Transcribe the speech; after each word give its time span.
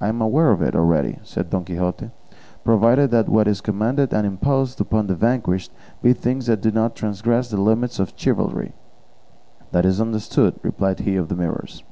"I 0.00 0.06
am 0.06 0.20
aware 0.22 0.52
of 0.52 0.62
it 0.62 0.76
already," 0.76 1.18
said 1.24 1.50
Don 1.50 1.64
Quixote; 1.64 2.10
"provided 2.62 3.12
what 3.28 3.48
is 3.48 3.60
commanded 3.60 4.14
and 4.14 4.24
imposed 4.24 4.80
upon 4.80 5.08
the 5.08 5.16
vanquished 5.16 5.72
be 6.00 6.12
things 6.12 6.46
that 6.46 6.60
do 6.60 6.70
not 6.70 6.94
transgress 6.94 7.50
the 7.50 7.60
limits 7.60 7.98
of 7.98 8.12
chivalry." 8.14 8.74
"That 9.72 9.84
is 9.84 10.00
understood," 10.00 10.54
replied 10.62 11.00
he 11.00 11.16
of 11.16 11.26
the 11.26 11.34
Mirrors. 11.34 11.82